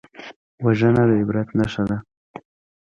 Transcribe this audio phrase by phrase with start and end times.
[0.63, 1.97] وژنه د عبرت نښه ده